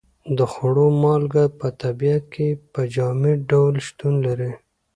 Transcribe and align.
د 0.37 0.39
خوړو 0.51 0.87
مالګه 1.03 1.43
په 1.59 1.67
طبیعت 1.81 2.23
کې 2.33 2.47
په 2.73 2.81
جامد 2.95 3.37
ډول 3.51 3.75
شتون 3.87 4.13
لري. 4.25 4.51